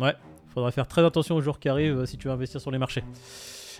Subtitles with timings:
[0.00, 0.14] Ouais,
[0.52, 2.78] faudra faire très attention aux jours qui arrivent euh, si tu veux investir sur les
[2.78, 3.04] marchés.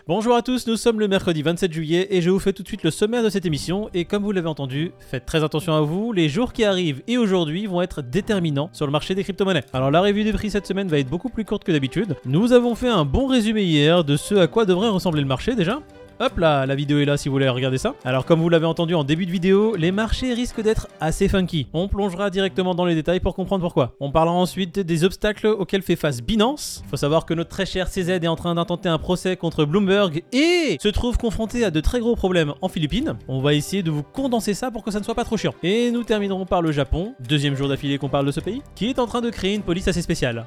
[0.07, 2.69] Bonjour à tous, nous sommes le mercredi 27 juillet et je vous fais tout de
[2.69, 3.91] suite le sommaire de cette émission.
[3.95, 7.19] Et comme vous l'avez entendu, faites très attention à vous, les jours qui arrivent et
[7.19, 9.65] aujourd'hui vont être déterminants sur le marché des crypto-monnaies.
[9.73, 12.15] Alors la revue des prix cette semaine va être beaucoup plus courte que d'habitude.
[12.27, 15.57] Nous avons fait un bon résumé hier de ce à quoi devrait ressembler le marché
[15.57, 15.81] déjà.
[16.21, 17.95] Hop là, la vidéo est là si vous voulez regarder ça.
[18.05, 21.67] Alors comme vous l'avez entendu en début de vidéo, les marchés risquent d'être assez funky.
[21.73, 23.95] On plongera directement dans les détails pour comprendre pourquoi.
[23.99, 26.85] On parlera ensuite des obstacles auxquels fait face Binance.
[26.89, 30.23] Faut savoir que notre très cher CZ est en train d'intenter un procès contre Bloomberg
[30.33, 33.17] et se trouve confronté à de très gros problèmes en Philippines.
[33.27, 35.55] On va essayer de vous condenser ça pour que ça ne soit pas trop chiant.
[35.65, 38.89] Et nous terminerons par le Japon, deuxième jour d'affilée qu'on parle de ce pays, qui
[38.89, 40.47] est en train de créer une police assez spéciale.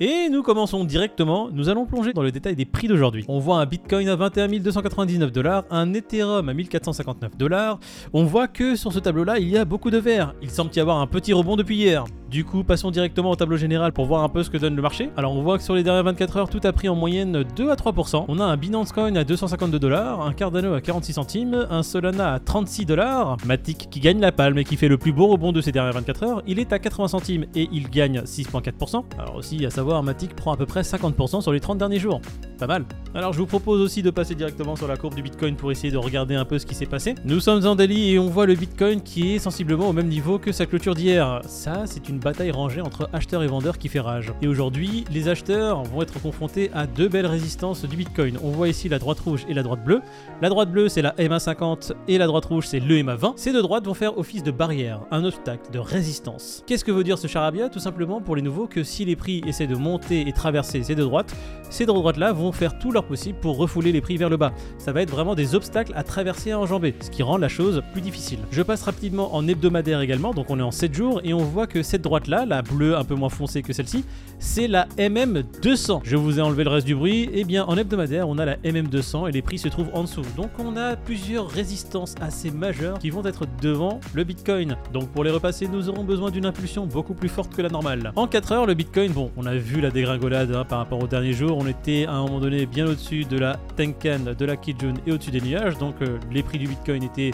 [0.00, 3.24] Et nous commençons directement, nous allons plonger dans le détail des prix d'aujourd'hui.
[3.26, 7.80] On voit un Bitcoin à 21 299 dollars, un Ethereum à 1459 dollars.
[8.12, 10.34] On voit que sur ce tableau-là, il y a beaucoup de vert.
[10.40, 12.04] Il semble y avoir un petit rebond depuis hier.
[12.30, 14.82] Du coup, passons directement au tableau général pour voir un peu ce que donne le
[14.82, 15.08] marché.
[15.16, 17.70] Alors, on voit que sur les dernières 24 heures, tout a pris en moyenne 2
[17.70, 18.26] à 3%.
[18.28, 22.34] On a un Binance Coin à 252 dollars, un Cardano à 46 centimes, un Solana
[22.34, 25.52] à 36 dollars, Matic qui gagne la palme et qui fait le plus beau rebond
[25.52, 29.04] de ces dernières 24 heures, il est à 80 centimes et il gagne 6,4%.
[29.18, 32.20] Alors aussi, à savoir, Matic prend à peu près 50% sur les 30 derniers jours.
[32.58, 32.84] Pas mal.
[33.14, 35.92] Alors, je vous propose aussi de passer directement sur la courbe du Bitcoin pour essayer
[35.92, 37.14] de regarder un peu ce qui s'est passé.
[37.24, 40.38] Nous sommes en daily et on voit le Bitcoin qui est sensiblement au même niveau
[40.38, 41.40] que sa clôture d'hier.
[41.46, 44.32] Ça, c'est une bataille rangée entre acheteurs et vendeurs qui fait rage.
[44.42, 48.38] Et aujourd'hui, les acheteurs vont être confrontés à deux belles résistances du Bitcoin.
[48.42, 50.02] On voit ici la droite rouge et la droite bleue.
[50.42, 53.34] La droite bleue, c'est la MA50 et la droite rouge, c'est le MA20.
[53.36, 56.64] Ces deux droites vont faire office de barrière, un obstacle, de résistance.
[56.66, 57.68] Qu'est-ce que veut dire ce charabia?
[57.68, 60.94] Tout simplement pour les nouveaux que si les prix essaient de monter et traverser ces
[60.94, 61.34] deux droites,
[61.70, 64.52] ces deux droites-là vont faire tout leur possible pour refouler les prix vers le bas.
[64.78, 67.82] Ça va être vraiment des obstacles à traverser à enjamber, ce qui rend la chose
[67.92, 68.38] plus difficile.
[68.50, 71.66] Je passe rapidement en hebdomadaire également, donc on est en 7 jours et on voit
[71.66, 74.04] que cette droite-là, la bleue un peu moins foncée que celle-ci,
[74.38, 76.00] c'est la MM200.
[76.04, 78.44] Je vous ai enlevé le reste du bruit, et eh bien en hebdomadaire, on a
[78.44, 80.22] la MM200 et les prix se trouvent en dessous.
[80.36, 84.76] Donc on a plusieurs résistances assez majeures qui vont être devant le Bitcoin.
[84.92, 88.12] Donc pour les repasser, nous aurons besoin d'une impulsion beaucoup plus forte que la normale.
[88.16, 91.06] En 4 heures, le Bitcoin, bon, on a vu la dégringolade hein, par rapport au
[91.06, 94.56] dernier jour, on était à un moment donné bien au-dessus de la Tenkan, de la
[94.56, 97.32] Kijun et au-dessus des nuages, donc euh, les prix du Bitcoin étaient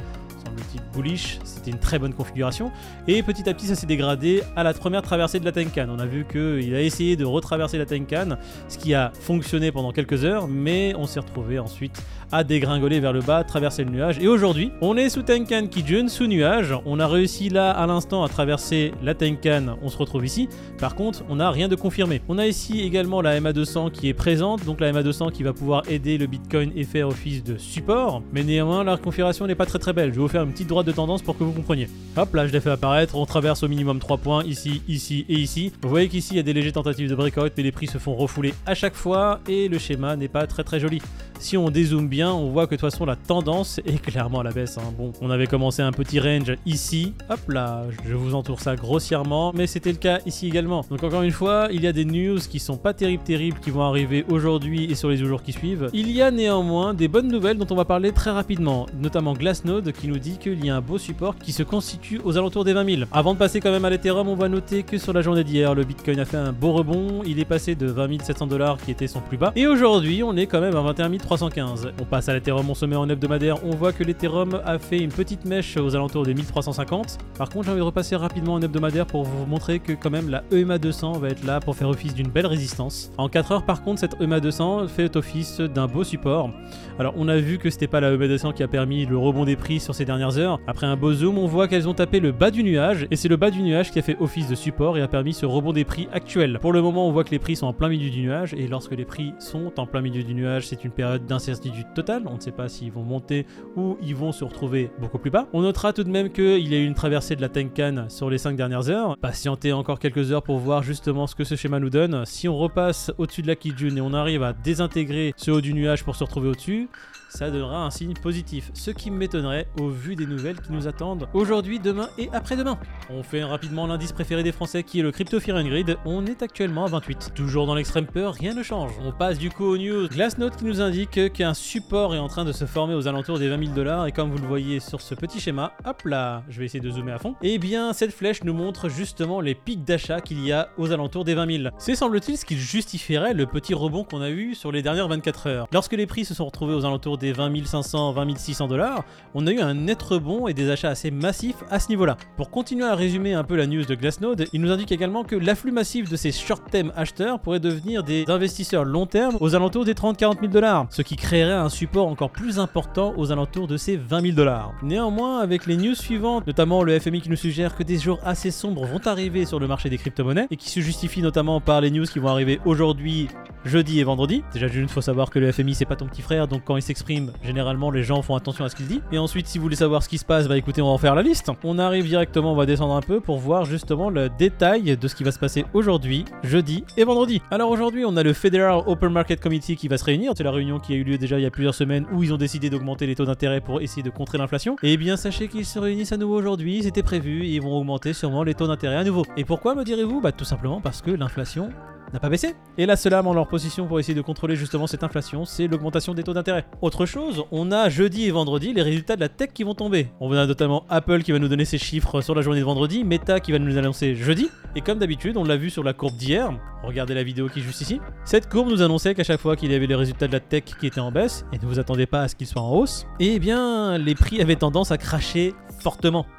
[0.95, 2.71] bullish, c'était une très bonne configuration.
[3.09, 5.87] Et petit à petit, ça s'est dégradé à la première traversée de la Tenkan.
[5.91, 8.37] On a vu qu'il a essayé de retraverser la Tenkan,
[8.69, 13.13] ce qui a fonctionné pendant quelques heures, mais on s'est retrouvé ensuite à dégringoler vers
[13.13, 14.19] le bas, traverser le nuage.
[14.19, 16.75] Et aujourd'hui, on est sous Tenkan Kijun, sous nuage.
[16.85, 20.49] On a réussi là à l'instant à traverser la Tenkan, on se retrouve ici.
[20.79, 22.23] Par contre, on n'a rien de confirmé.
[22.29, 25.83] On a ici également la MA200 qui est présente, donc la MA200 qui va pouvoir
[25.89, 28.23] aider le Bitcoin et faire office de support.
[28.33, 30.11] Mais néanmoins, la configuration n'est pas très très belle.
[30.11, 31.89] Je vais vous faire une petite droite de tendance pour que vous compreniez.
[32.17, 33.17] Hop, là je l'ai fait apparaître.
[33.17, 35.73] On traverse au minimum 3 points, ici, ici et ici.
[35.83, 37.99] Vous voyez qu'ici il y a des légères tentatives de breakout, mais les prix se
[37.99, 41.01] font refouler à chaque fois et le schéma n'est pas très très joli.
[41.41, 44.45] Si on dézoome bien, on voit que de toute façon la tendance est clairement à
[44.45, 44.79] la baisse.
[44.79, 44.93] Hein.
[44.97, 47.13] Bon, on avait commencé un petit range ici.
[47.29, 50.85] Hop là, je vous entoure ça grossièrement, mais c'était le cas ici également.
[50.89, 53.71] Donc encore une fois, il y a des news qui sont pas terribles terribles qui
[53.71, 55.91] vont arriver aujourd'hui et sur les jours qui suivent.
[55.93, 59.93] Il y a néanmoins des bonnes nouvelles dont on va parler très rapidement, notamment Glassnode
[59.93, 62.73] qui nous dit qu'il y a un beau support qui se constitue aux alentours des
[62.73, 63.03] 20 000.
[63.13, 65.75] Avant de passer quand même à l'Ethereum, on va noter que sur la journée d'hier,
[65.75, 67.23] le Bitcoin a fait un beau rebond.
[67.27, 69.53] Il est passé de 20 700 dollars qui était son plus bas.
[69.57, 71.93] Et aujourd'hui, on est quand même à 21 315.
[72.01, 73.65] On passe à l'Ethereum, on se met en hebdomadaire.
[73.65, 77.19] On voit que l'Ethereum a fait une petite mèche aux alentours des 1350.
[77.39, 80.29] Par contre, j'ai envie de repasser rapidement en hebdomadaire pour vous montrer que quand même
[80.29, 83.11] la EMA 200 va être là pour faire office d'une belle résistance.
[83.19, 86.51] En 4 heures, par contre, cette EMA 200 fait office d'un beau support.
[86.99, 89.45] Alors, on a vu que c'était pas la EMA 200 qui a permis le rebond
[89.45, 90.05] des prix sur ces
[90.39, 90.59] heures.
[90.67, 93.29] Après un beau zoom, on voit qu'elles ont tapé le bas du nuage et c'est
[93.29, 95.73] le bas du nuage qui a fait office de support et a permis ce rebond
[95.73, 96.59] des prix actuel.
[96.61, 98.67] Pour le moment, on voit que les prix sont en plein milieu du nuage et
[98.67, 102.25] lorsque les prix sont en plein milieu du nuage, c'est une période d'incertitude totale.
[102.27, 103.47] On ne sait pas s'ils vont monter
[103.77, 105.47] ou ils vont se retrouver beaucoup plus bas.
[105.53, 108.31] On notera tout de même qu'il y a eu une traversée de la Tenkan sur
[108.31, 109.17] les 5 dernières heures.
[109.19, 112.25] Patientez encore quelques heures pour voir justement ce que ce schéma nous donne.
[112.25, 115.75] Si on repasse au-dessus de la Kijun et on arrive à désintégrer ce haut du
[115.75, 116.89] nuage pour se retrouver au-dessus,
[117.29, 118.71] ça donnera un signe positif.
[118.75, 122.79] Ce qui m'étonnerait au vu des nouvelles qui nous attendent aujourd'hui, demain et après-demain.
[123.11, 125.97] On fait rapidement l'indice préféré des Français qui est le Crypto Fear and Grid.
[126.05, 127.33] On est actuellement à 28.
[127.35, 128.93] Toujours dans l'extrême peur, rien ne change.
[129.05, 130.09] On passe du coup aux news.
[130.09, 133.49] Glassnode qui nous indique qu'un support est en train de se former aux alentours des
[133.49, 134.07] 20 000 dollars.
[134.07, 136.91] Et comme vous le voyez sur ce petit schéma, hop là, je vais essayer de
[136.91, 137.35] zoomer à fond.
[137.43, 140.93] Et eh bien, cette flèche nous montre justement les pics d'achat qu'il y a aux
[140.93, 141.75] alentours des 20 000.
[141.79, 145.47] C'est semble-t-il ce qui justifierait le petit rebond qu'on a eu sur les dernières 24
[145.47, 145.67] heures.
[145.73, 149.47] Lorsque les prix se sont retrouvés aux alentours des 20 500, 20 600 dollars, on
[149.47, 152.17] a eu un net rebond et des achats assez massifs à ce niveau-là.
[152.37, 155.37] Pour continuer à résumer un peu la news de Glassnode, il nous indique également que
[155.37, 159.95] l'afflux massif de ces short-term acheteurs pourrait devenir des investisseurs long terme aux alentours des
[159.95, 163.97] 30-40 000 dollars, ce qui créerait un support encore plus important aux alentours de ces
[163.97, 164.73] 20 000 dollars.
[164.83, 168.51] Néanmoins, avec les news suivantes, notamment le FMI qui nous suggère que des jours assez
[168.51, 171.91] sombres vont arriver sur le marché des crypto-monnaies et qui se justifient notamment par les
[171.91, 173.29] news qui vont arriver aujourd'hui,
[173.65, 174.43] jeudi et vendredi.
[174.53, 176.83] Déjà, il faut savoir que le FMI c'est pas ton petit frère, donc quand il
[176.83, 179.01] s'exprime, généralement les gens font attention à ce qu'il dit.
[179.13, 180.99] Et ensuite, si vous voulez savoir ce qui se passe, bah écoutez, on va en
[180.99, 181.51] faire la liste.
[181.63, 185.15] On arrive directement, on va descendre un peu pour voir justement le détail de ce
[185.15, 187.41] qui va se passer aujourd'hui, jeudi et vendredi.
[187.51, 190.33] Alors aujourd'hui, on a le Federal Open Market Committee qui va se réunir.
[190.37, 192.33] C'est la réunion qui a eu lieu déjà il y a plusieurs semaines où ils
[192.33, 194.77] ont décidé d'augmenter les taux d'intérêt pour essayer de contrer l'inflation.
[194.83, 197.77] Et eh bien, sachez qu'ils se réunissent à nouveau aujourd'hui, c'était prévu, et ils vont
[197.77, 199.25] augmenter sûrement les taux d'intérêt à nouveau.
[199.37, 200.21] Et pourquoi me direz-vous?
[200.21, 201.71] Bah tout simplement parce que l'inflation
[202.13, 202.55] n'a pas baissé.
[202.79, 205.67] Et la seule arme en leur position pour essayer de contrôler justement cette inflation, c'est
[205.67, 206.65] l'augmentation des taux d'intérêt.
[206.83, 210.09] Autre chose, on a jeudi et vendredi les résultats de la tech qui vont tomber.
[210.21, 213.05] On a notamment Apple qui va nous donner ses chiffres sur la journée de vendredi,
[213.05, 216.17] Meta qui va nous annoncer jeudi, et comme d'habitude, on l'a vu sur la courbe
[216.17, 216.53] d'hier,
[216.83, 219.73] regardez la vidéo qui est juste ici, cette courbe nous annonçait qu'à chaque fois qu'il
[219.73, 222.07] y avait les résultats de la tech qui étaient en baisse, et ne vous attendez
[222.07, 225.55] pas à ce qu'ils soient en hausse, eh bien les prix avaient tendance à cracher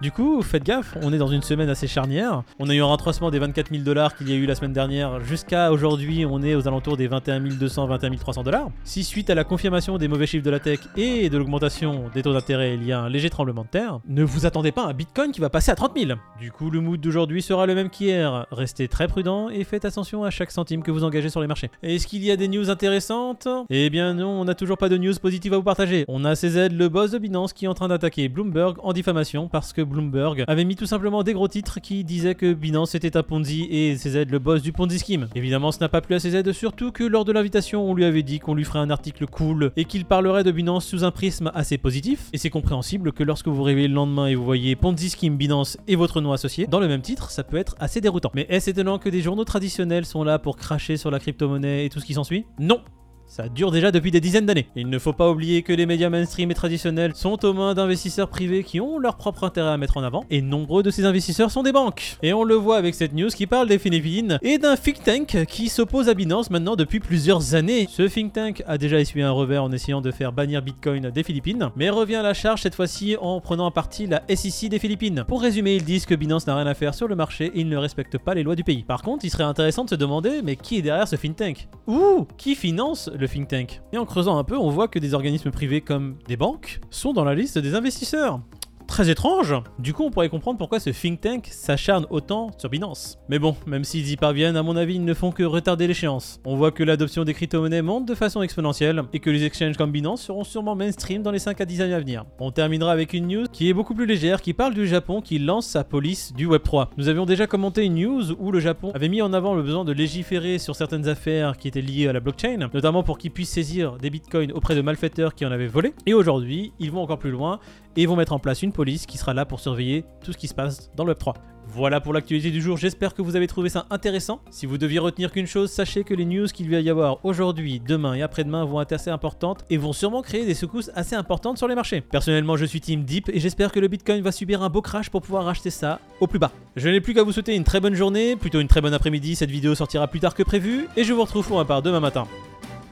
[0.01, 2.42] Du coup, faites gaffe, on est dans une semaine assez charnière.
[2.57, 4.74] On a eu un rattrapement des 24 000 dollars qu'il y a eu la semaine
[4.74, 8.69] dernière jusqu'à aujourd'hui, on est aux alentours des 21 200, 21 300 dollars.
[8.83, 12.24] Si suite à la confirmation des mauvais chiffres de la tech et de l'augmentation des
[12.24, 14.89] taux d'intérêt, il y a un léger tremblement de terre, ne vous attendez pas à
[14.89, 16.18] un Bitcoin qui va passer à 30 000.
[16.39, 18.47] Du coup, le mood d'aujourd'hui sera le même qu'hier.
[18.51, 21.69] Restez très prudent et faites attention à chaque centime que vous engagez sur les marchés.
[21.83, 23.47] Est-ce qu'il y a des news intéressantes?
[23.69, 26.06] Eh bien non, on n'a toujours pas de news positives à vous partager.
[26.07, 29.34] On a CZ, le boss de Binance, qui est en train d'attaquer Bloomberg en diffamation
[29.51, 33.17] parce que Bloomberg avait mis tout simplement des gros titres qui disaient que Binance était
[33.17, 35.27] un Ponzi et CZ le boss du Ponzi scheme.
[35.35, 38.23] Évidemment, ce n'a pas plu à CZ, surtout que lors de l'invitation, on lui avait
[38.23, 41.51] dit qu'on lui ferait un article cool et qu'il parlerait de Binance sous un prisme
[41.53, 42.29] assez positif.
[42.33, 45.77] Et c'est compréhensible que lorsque vous réveillez le lendemain et vous voyez Ponzi scheme Binance
[45.87, 48.31] et votre nom associé dans le même titre, ça peut être assez déroutant.
[48.33, 51.89] Mais est-ce étonnant que des journaux traditionnels sont là pour cracher sur la crypto-monnaie et
[51.89, 52.45] tout ce qui s'ensuit?
[52.59, 52.81] Non
[53.27, 54.68] ça dure déjà depuis des dizaines d'années.
[54.75, 58.30] Il ne faut pas oublier que les médias mainstream et traditionnels sont aux mains d'investisseurs
[58.30, 61.51] privés qui ont leur propre intérêt à mettre en avant, et nombreux de ces investisseurs
[61.51, 62.18] sont des banques.
[62.24, 65.45] Et on le voit avec cette news qui parle des Philippines et d'un think tank
[65.48, 67.88] qui s'oppose à Binance maintenant depuis plusieurs années.
[67.89, 71.24] Ce think tank a déjà essuyé un revers en essayant de faire bannir Bitcoin des
[71.24, 74.80] Philippines, mais revient à la charge cette fois-ci en prenant en partie la SEC des
[74.80, 75.24] Philippines.
[75.28, 77.69] Pour résumer, ils disent que Binance n'a rien à faire sur le marché et ils
[77.69, 78.83] ne respectent pas les lois du pays.
[78.83, 81.68] Par contre, il serait intéressant de se demander, mais qui est derrière ce think tank?
[81.88, 83.81] Ouh Qui finance le think tank.
[83.94, 87.13] Et en creusant un peu, on voit que des organismes privés comme des banques sont
[87.13, 88.41] dans la liste des investisseurs
[88.85, 89.55] très étrange.
[89.79, 93.17] Du coup, on pourrait comprendre pourquoi ce think tank s'acharne autant sur Binance.
[93.29, 96.39] Mais bon, même s'ils y parviennent, à mon avis, ils ne font que retarder l'échéance.
[96.45, 99.91] On voit que l'adoption des crypto-monnaies monte de façon exponentielle et que les exchanges comme
[99.91, 102.25] Binance seront sûrement mainstream dans les 5 à 10 années à venir.
[102.39, 105.39] On terminera avec une news qui est beaucoup plus légère, qui parle du Japon qui
[105.39, 106.87] lance sa police du Web3.
[106.97, 109.85] Nous avions déjà commenté une news où le Japon avait mis en avant le besoin
[109.85, 113.49] de légiférer sur certaines affaires qui étaient liées à la blockchain, notamment pour qu'ils puissent
[113.49, 115.93] saisir des bitcoins auprès de malfaiteurs qui en avaient volé.
[116.05, 117.59] Et aujourd'hui, ils vont encore plus loin
[117.95, 120.47] et vont mettre en place une police qui sera là pour surveiller tout ce qui
[120.47, 121.33] se passe dans le Web3.
[121.68, 124.39] Voilà pour l'actualité du jour, j'espère que vous avez trouvé ça intéressant.
[124.51, 127.81] Si vous deviez retenir qu'une chose, sachez que les news qu'il va y avoir aujourd'hui,
[127.86, 131.57] demain et après-demain vont être assez importantes et vont sûrement créer des secousses assez importantes
[131.57, 132.01] sur les marchés.
[132.01, 135.09] Personnellement, je suis Team Deep et j'espère que le Bitcoin va subir un beau crash
[135.09, 136.51] pour pouvoir racheter ça au plus bas.
[136.75, 139.36] Je n'ai plus qu'à vous souhaiter une très bonne journée, plutôt une très bonne après-midi,
[139.36, 141.99] cette vidéo sortira plus tard que prévu et je vous retrouve pour ma part demain
[141.99, 142.28] matin.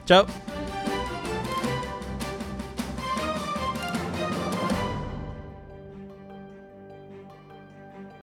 [0.08, 0.26] Ciao